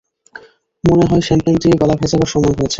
[0.83, 2.69] মনে হয়, শ্যাম্পেন দিয়ে গলা ভেজাবার সময় হয়েছে!